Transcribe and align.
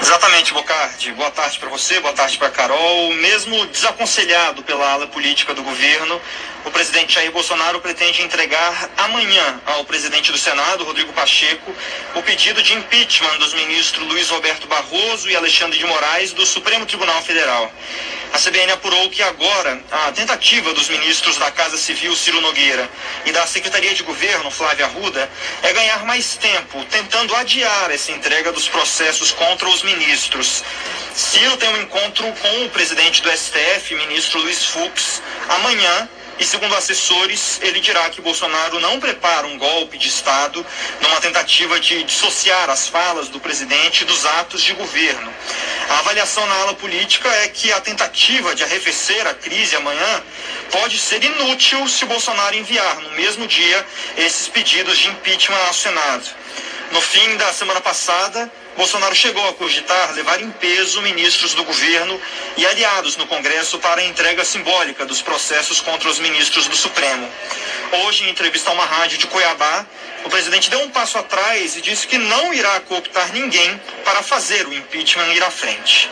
Exatamente, 0.00 0.52
Bocardi. 0.54 1.12
Boa 1.12 1.30
tarde 1.30 1.58
para 1.58 1.68
você, 1.68 1.98
boa 1.98 2.14
tarde 2.14 2.38
para 2.38 2.50
Carol. 2.50 3.12
Mesmo 3.14 3.66
desaconselhado 3.66 4.62
pela 4.62 4.92
ala 4.92 5.08
política 5.08 5.52
do 5.54 5.62
governo, 5.62 6.20
o 6.68 6.70
presidente 6.70 7.14
Jair 7.14 7.32
Bolsonaro 7.32 7.80
pretende 7.80 8.22
entregar 8.22 8.90
amanhã 8.98 9.60
ao 9.64 9.86
presidente 9.86 10.30
do 10.30 10.36
Senado, 10.36 10.84
Rodrigo 10.84 11.14
Pacheco, 11.14 11.74
o 12.14 12.22
pedido 12.22 12.62
de 12.62 12.74
impeachment 12.74 13.38
dos 13.38 13.54
ministros 13.54 14.06
Luiz 14.06 14.28
Roberto 14.28 14.66
Barroso 14.66 15.30
e 15.30 15.34
Alexandre 15.34 15.78
de 15.78 15.86
Moraes 15.86 16.32
do 16.34 16.44
Supremo 16.44 16.84
Tribunal 16.84 17.22
Federal. 17.22 17.72
A 18.34 18.38
CBN 18.38 18.72
apurou 18.72 19.08
que 19.08 19.22
agora 19.22 19.82
a 19.90 20.12
tentativa 20.12 20.74
dos 20.74 20.90
ministros 20.90 21.38
da 21.38 21.50
Casa 21.50 21.78
Civil, 21.78 22.14
Ciro 22.14 22.42
Nogueira, 22.42 22.86
e 23.24 23.32
da 23.32 23.46
Secretaria 23.46 23.94
de 23.94 24.02
Governo, 24.02 24.50
Flávia 24.50 24.84
Arruda, 24.84 25.30
é 25.62 25.72
ganhar 25.72 26.04
mais 26.04 26.36
tempo, 26.36 26.84
tentando 26.90 27.34
adiar 27.34 27.90
essa 27.90 28.12
entrega 28.12 28.52
dos 28.52 28.68
processos 28.68 29.32
contra 29.32 29.66
os 29.70 29.82
ministros. 29.82 30.62
Ciro 31.14 31.56
tem 31.56 31.70
um 31.70 31.80
encontro 31.80 32.30
com 32.42 32.64
o 32.66 32.68
presidente 32.68 33.22
do 33.22 33.30
STF, 33.30 33.94
ministro 33.94 34.40
Luiz 34.40 34.66
Fux, 34.66 35.22
amanhã 35.48 36.10
e, 36.38 36.44
segundo 36.44 36.74
assessores, 36.74 37.58
ele 37.62 37.80
dirá 37.80 38.08
que 38.10 38.20
Bolsonaro 38.20 38.78
não 38.80 39.00
prepara 39.00 39.46
um 39.46 39.58
golpe 39.58 39.98
de 39.98 40.08
Estado 40.08 40.64
numa 41.00 41.20
tentativa 41.20 41.80
de 41.80 42.02
dissociar 42.04 42.70
as 42.70 42.88
falas 42.88 43.28
do 43.28 43.40
presidente 43.40 44.04
dos 44.04 44.24
atos 44.24 44.62
de 44.62 44.72
governo. 44.74 45.32
A 45.88 45.98
avaliação 46.00 46.46
na 46.46 46.54
ala 46.54 46.74
política 46.74 47.28
é 47.28 47.48
que 47.48 47.72
a 47.72 47.80
tentativa 47.80 48.54
de 48.54 48.62
arrefecer 48.62 49.26
a 49.26 49.34
crise 49.34 49.74
amanhã 49.74 50.22
pode 50.70 50.98
ser 50.98 51.22
inútil 51.24 51.88
se 51.88 52.04
Bolsonaro 52.04 52.54
enviar 52.54 53.00
no 53.00 53.10
mesmo 53.12 53.46
dia 53.46 53.84
esses 54.16 54.48
pedidos 54.48 54.98
de 54.98 55.08
impeachment 55.08 55.58
ao 55.66 55.74
Senado. 55.74 56.24
No 56.90 57.00
fim 57.02 57.36
da 57.36 57.52
semana 57.52 57.80
passada, 57.80 58.50
Bolsonaro 58.76 59.14
chegou 59.14 59.46
a 59.46 59.52
cogitar 59.52 60.12
levar 60.14 60.40
em 60.40 60.50
peso 60.52 61.02
ministros 61.02 61.52
do 61.52 61.64
governo 61.64 62.20
e 62.56 62.66
aliados 62.66 63.16
no 63.16 63.26
Congresso 63.26 63.78
para 63.78 64.00
a 64.00 64.04
entrega 64.04 64.44
simbólica 64.44 65.04
dos 65.04 65.20
processos 65.20 65.80
contra 65.80 66.08
os 66.08 66.18
ministros 66.18 66.66
do 66.66 66.76
Supremo. 66.76 67.28
Hoje, 68.04 68.24
em 68.24 68.30
entrevista 68.30 68.70
a 68.70 68.72
uma 68.72 68.86
rádio 68.86 69.18
de 69.18 69.26
Cuiabá, 69.26 69.84
o 70.24 70.30
presidente 70.30 70.70
deu 70.70 70.80
um 70.80 70.90
passo 70.90 71.18
atrás 71.18 71.76
e 71.76 71.82
disse 71.82 72.06
que 72.06 72.16
não 72.16 72.54
irá 72.54 72.80
cooptar 72.80 73.32
ninguém 73.32 73.78
para 74.04 74.22
fazer 74.22 74.66
o 74.66 74.72
impeachment 74.72 75.34
ir 75.34 75.42
à 75.42 75.50
frente 75.50 76.10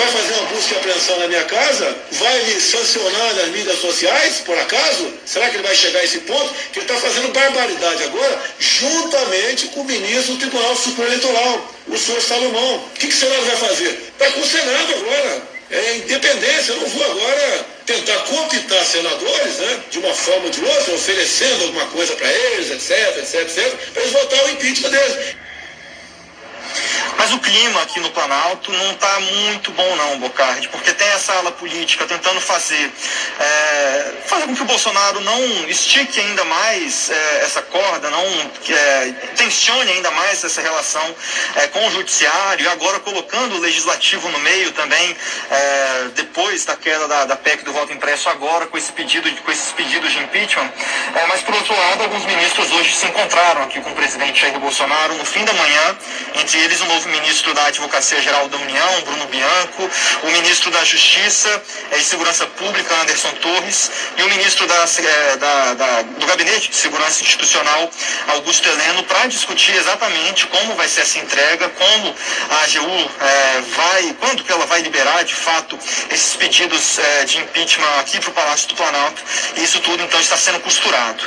vai 0.00 0.10
fazer 0.12 0.32
uma 0.34 0.46
busca 0.46 0.74
e 0.74 0.76
apreensão 0.78 1.18
na 1.18 1.28
minha 1.28 1.44
casa? 1.44 1.96
Vai 2.12 2.42
me 2.44 2.60
sancionar 2.60 3.34
nas 3.34 3.48
mídias 3.48 3.78
sociais, 3.78 4.42
por 4.46 4.58
acaso? 4.58 5.12
Será 5.26 5.48
que 5.50 5.56
ele 5.56 5.62
vai 5.62 5.74
chegar 5.74 6.00
a 6.00 6.04
esse 6.04 6.20
ponto? 6.20 6.54
Que 6.72 6.78
ele 6.78 6.86
está 6.86 6.96
fazendo 6.96 7.32
barbaridade 7.32 8.04
agora, 8.04 8.42
juntamente 9.60 9.68
com 9.68 9.80
o 9.80 9.84
ministro 9.84 10.34
do 10.34 10.38
Tribunal 10.38 10.76
Superior 10.76 11.12
Eleitoral, 11.12 11.74
o 11.88 11.98
senhor 11.98 12.20
Salomão. 12.20 12.76
O 12.76 12.90
que, 12.94 13.06
que 13.06 13.14
o 13.14 13.16
Senado 13.16 13.44
vai 13.44 13.56
fazer? 13.56 14.12
Está 14.12 14.30
com 14.30 14.40
o 14.40 14.44
Senado 14.44 14.94
agora. 14.94 15.42
É 15.70 15.96
independência. 15.98 16.72
Eu 16.72 16.80
não 16.80 16.88
vou 16.88 17.04
agora 17.04 17.66
tentar 17.86 18.16
cooptar 18.18 18.84
senadores, 18.84 19.58
né, 19.58 19.80
de 19.90 19.98
uma 19.98 20.14
forma 20.14 20.44
ou 20.44 20.50
de 20.50 20.64
outra, 20.64 20.94
oferecendo 20.94 21.64
alguma 21.64 21.86
coisa 21.86 22.14
para 22.14 22.32
eles, 22.32 22.70
etc, 22.70 23.18
etc, 23.18 23.34
etc, 23.42 23.92
para 23.92 24.02
eles 24.02 24.12
votar 24.12 24.44
o 24.44 24.50
impeachment 24.50 24.90
deles. 24.90 25.36
Mas 27.20 27.34
o 27.34 27.38
clima 27.38 27.82
aqui 27.82 28.00
no 28.00 28.08
Planalto 28.12 28.72
não 28.72 28.92
está 28.92 29.20
muito 29.20 29.70
bom 29.72 29.96
não, 29.96 30.18
Bocardi, 30.20 30.66
porque 30.68 30.90
tem 30.94 31.06
essa 31.08 31.34
ala 31.34 31.52
política 31.52 32.06
tentando 32.06 32.40
fazer, 32.40 32.90
é, 33.38 34.12
fazer 34.24 34.46
com 34.46 34.56
que 34.56 34.62
o 34.62 34.64
Bolsonaro 34.64 35.20
não 35.20 35.38
estique 35.68 36.18
ainda 36.18 36.42
mais 36.46 37.10
é, 37.10 37.42
essa 37.44 37.60
corda, 37.60 38.08
não 38.08 38.24
é, 38.70 39.12
tensione 39.36 39.92
ainda 39.92 40.10
mais 40.12 40.42
essa 40.42 40.62
relação 40.62 41.14
é, 41.56 41.66
com 41.66 41.86
o 41.88 41.90
judiciário, 41.90 42.64
e 42.64 42.68
agora 42.68 42.98
colocando 43.00 43.56
o 43.56 43.60
legislativo 43.60 44.26
no 44.30 44.38
meio 44.38 44.72
também, 44.72 45.14
é, 45.50 46.08
depois 46.14 46.64
da 46.64 46.74
queda 46.74 47.06
da, 47.06 47.26
da 47.26 47.36
PEC 47.36 47.64
do 47.64 47.72
voto 47.74 47.92
impresso 47.92 48.30
agora, 48.30 48.66
com, 48.66 48.78
esse 48.78 48.92
pedido, 48.92 49.30
com 49.42 49.52
esses 49.52 49.72
pedidos 49.72 50.10
de 50.10 50.20
impeachment. 50.20 50.72
É, 51.14 51.26
mas 51.26 51.42
por 51.42 51.54
outro 51.54 51.76
lado, 51.76 52.02
alguns 52.02 52.24
ministros 52.24 52.72
hoje 52.72 52.94
se 52.94 53.04
encontraram 53.04 53.64
aqui 53.64 53.78
com 53.82 53.90
o 53.90 53.94
presidente 53.94 54.40
Jair 54.40 54.58
Bolsonaro 54.58 55.12
no 55.16 55.24
fim 55.26 55.44
da 55.44 55.52
manhã, 55.52 55.98
entre 56.36 56.58
eles 56.60 56.80
o 56.80 56.86
novo 56.86 57.09
ministro 57.10 57.52
da 57.54 57.66
Advocacia 57.66 58.20
Geral 58.22 58.48
da 58.48 58.56
União, 58.56 59.00
Bruno 59.02 59.26
Bianco, 59.26 59.90
o 60.22 60.30
ministro 60.30 60.70
da 60.70 60.84
Justiça 60.84 61.62
e 61.96 62.02
Segurança 62.02 62.46
Pública, 62.46 62.94
Anderson 63.02 63.32
Torres, 63.42 63.90
e 64.16 64.22
o 64.22 64.28
ministro 64.28 64.66
da, 64.66 64.84
eh, 64.84 65.36
da, 65.36 65.74
da, 65.74 66.02
do 66.02 66.26
Gabinete 66.26 66.70
de 66.70 66.76
Segurança 66.76 67.22
Institucional, 67.22 67.90
Augusto 68.28 68.68
Heleno, 68.68 69.02
para 69.04 69.26
discutir 69.26 69.74
exatamente 69.76 70.46
como 70.46 70.74
vai 70.74 70.88
ser 70.88 71.02
essa 71.02 71.18
entrega, 71.18 71.68
como 71.68 72.14
a 72.50 72.62
AGU 72.64 73.10
é, 73.20 73.60
vai, 73.76 74.16
quando 74.20 74.44
que 74.44 74.52
ela 74.52 74.66
vai 74.66 74.80
liberar 74.82 75.24
de 75.24 75.34
fato 75.34 75.78
esses 76.10 76.36
pedidos 76.36 76.98
é, 76.98 77.24
de 77.24 77.38
impeachment 77.38 78.00
aqui 78.00 78.20
para 78.20 78.30
o 78.30 78.32
Palácio 78.32 78.68
do 78.68 78.74
Planalto. 78.74 79.22
E 79.56 79.64
isso 79.64 79.80
tudo 79.80 80.02
então 80.02 80.20
está 80.20 80.36
sendo 80.36 80.60
costurado. 80.60 81.22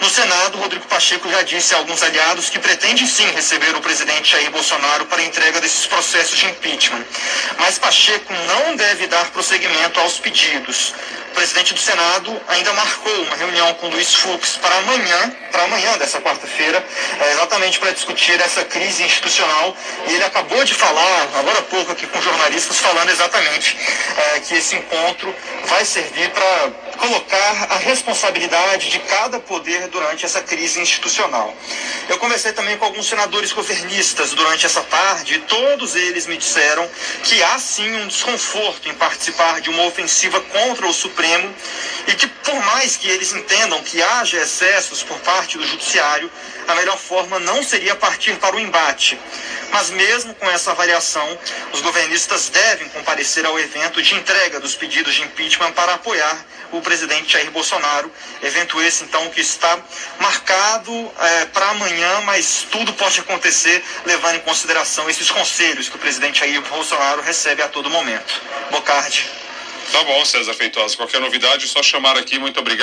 No 0.00 0.08
Senado, 0.08 0.58
Rodrigo 0.58 0.86
Pacheco 0.86 1.28
já 1.28 1.42
disse 1.42 1.74
a 1.74 1.78
alguns 1.78 2.02
aliados 2.02 2.50
que 2.50 2.58
pretende 2.58 3.06
sim 3.06 3.26
receber 3.32 3.74
o 3.74 3.80
presidente 3.80 4.32
Jair 4.32 4.50
Bolsonaro 4.50 5.06
para 5.06 5.22
entrega 5.24 5.60
desses 5.60 5.86
processos 5.86 6.38
de 6.38 6.46
impeachment. 6.46 7.04
Mas 7.58 7.78
Pacheco 7.78 8.32
não 8.32 8.76
deve 8.76 9.06
dar 9.06 9.24
prosseguimento 9.30 9.98
aos 10.00 10.18
pedidos. 10.18 10.94
O 11.30 11.34
presidente 11.34 11.74
do 11.74 11.80
Senado 11.80 12.40
ainda 12.46 12.72
marcou 12.74 13.12
uma 13.22 13.36
reunião 13.36 13.74
com 13.74 13.88
Luiz 13.88 14.14
Fux 14.14 14.56
para 14.56 14.76
amanhã, 14.78 15.36
para 15.50 15.64
amanhã 15.64 15.98
dessa 15.98 16.20
quarta-feira, 16.20 16.84
é, 17.20 17.32
exatamente 17.32 17.78
para 17.80 17.90
discutir 17.90 18.40
essa 18.40 18.64
crise 18.64 19.02
institucional. 19.02 19.76
E 20.06 20.14
ele 20.14 20.24
acabou 20.24 20.62
de 20.64 20.74
falar, 20.74 21.28
agora 21.34 21.58
há 21.58 21.62
pouco 21.62 21.90
aqui 21.90 22.03
com 22.54 22.60
jornalistas, 22.60 22.78
falando 22.78 23.10
exatamente 23.10 23.76
é, 24.16 24.40
que 24.40 24.54
esse 24.54 24.76
encontro 24.76 25.34
vai 25.66 25.84
servir 25.84 26.30
para 26.30 26.70
colocar 26.98 27.66
a 27.70 27.78
responsabilidade 27.78 28.90
de 28.90 28.98
cada 29.00 29.40
poder 29.40 29.88
durante 29.88 30.24
essa 30.24 30.40
crise 30.40 30.80
institucional. 30.80 31.54
Eu 32.08 32.18
conversei 32.18 32.52
também 32.52 32.76
com 32.76 32.84
alguns 32.84 33.06
senadores 33.06 33.52
governistas 33.52 34.32
durante 34.32 34.66
essa 34.66 34.82
tarde 34.82 35.34
e 35.34 35.38
todos 35.40 35.96
eles 35.96 36.26
me 36.26 36.36
disseram 36.36 36.88
que 37.24 37.42
há 37.42 37.58
sim 37.58 37.92
um 37.96 38.06
desconforto 38.06 38.88
em 38.88 38.94
participar 38.94 39.60
de 39.60 39.70
uma 39.70 39.84
ofensiva 39.84 40.40
contra 40.40 40.86
o 40.86 40.92
Supremo 40.92 41.52
e 42.06 42.14
que, 42.14 42.26
por 42.26 42.54
mais 42.66 42.96
que 42.96 43.08
eles 43.08 43.32
entendam 43.32 43.82
que 43.82 44.02
haja 44.02 44.38
excessos 44.38 45.02
por 45.02 45.18
parte 45.20 45.58
do 45.58 45.66
Judiciário, 45.66 46.30
a 46.68 46.74
melhor 46.74 46.96
forma 46.96 47.38
não 47.38 47.62
seria 47.62 47.94
partir 47.94 48.36
para 48.36 48.56
o 48.56 48.60
embate. 48.60 49.18
Mas 49.74 49.90
mesmo 49.90 50.32
com 50.36 50.48
essa 50.48 50.70
avaliação, 50.70 51.36
os 51.72 51.80
governistas 51.80 52.48
devem 52.48 52.88
comparecer 52.90 53.44
ao 53.44 53.58
evento 53.58 54.00
de 54.00 54.14
entrega 54.14 54.60
dos 54.60 54.76
pedidos 54.76 55.16
de 55.16 55.22
impeachment 55.22 55.72
para 55.72 55.94
apoiar 55.94 56.46
o 56.70 56.80
presidente 56.80 57.32
Jair 57.32 57.50
Bolsonaro. 57.50 58.08
Evento 58.40 58.80
esse, 58.80 59.02
então, 59.02 59.28
que 59.30 59.40
está 59.40 59.76
marcado 60.20 61.12
é, 61.18 61.46
para 61.46 61.70
amanhã, 61.70 62.20
mas 62.20 62.64
tudo 62.70 62.92
pode 62.92 63.18
acontecer 63.18 63.82
levando 64.06 64.36
em 64.36 64.40
consideração 64.42 65.10
esses 65.10 65.28
conselhos 65.28 65.88
que 65.88 65.96
o 65.96 65.98
presidente 65.98 66.38
Jair 66.38 66.60
Bolsonaro 66.62 67.20
recebe 67.20 67.60
a 67.60 67.66
todo 67.66 67.90
momento. 67.90 68.40
Bocardi. 68.70 69.28
Tá 69.90 70.04
bom, 70.04 70.24
César 70.24 70.54
Feitosa. 70.54 70.96
Qualquer 70.96 71.20
novidade, 71.20 71.66
só 71.66 71.82
chamar 71.82 72.16
aqui. 72.16 72.38
Muito 72.38 72.60
obrigado. 72.60 72.82